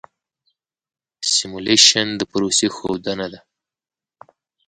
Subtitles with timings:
[1.33, 3.39] سیمولیشن د پروسې ښودنه ده.